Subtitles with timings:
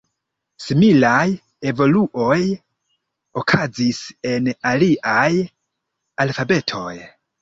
[0.67, 1.25] Similaj
[1.71, 2.39] evoluoj
[3.43, 3.99] okazis
[4.33, 5.31] en aliaj
[6.27, 6.95] alfabetoj.